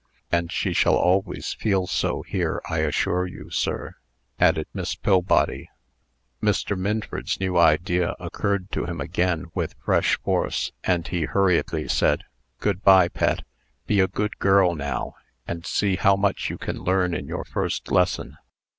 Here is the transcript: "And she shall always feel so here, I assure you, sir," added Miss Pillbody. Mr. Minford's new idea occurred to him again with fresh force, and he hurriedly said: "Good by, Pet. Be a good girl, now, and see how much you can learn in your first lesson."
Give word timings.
"And 0.31 0.51
she 0.51 0.73
shall 0.73 0.95
always 0.95 1.53
feel 1.53 1.85
so 1.85 2.23
here, 2.23 2.59
I 2.67 2.79
assure 2.79 3.27
you, 3.27 3.51
sir," 3.51 3.97
added 4.39 4.65
Miss 4.73 4.95
Pillbody. 4.95 5.69
Mr. 6.41 6.75
Minford's 6.75 7.39
new 7.39 7.55
idea 7.55 8.15
occurred 8.19 8.71
to 8.71 8.85
him 8.85 8.99
again 8.99 9.51
with 9.53 9.75
fresh 9.85 10.17
force, 10.23 10.71
and 10.83 11.07
he 11.07 11.25
hurriedly 11.25 11.87
said: 11.87 12.23
"Good 12.59 12.81
by, 12.81 13.09
Pet. 13.09 13.43
Be 13.85 13.99
a 13.99 14.07
good 14.07 14.39
girl, 14.39 14.73
now, 14.73 15.13
and 15.47 15.67
see 15.67 15.97
how 15.97 16.15
much 16.15 16.49
you 16.49 16.57
can 16.57 16.79
learn 16.79 17.13
in 17.13 17.27
your 17.27 17.45
first 17.45 17.91
lesson." 17.91 18.37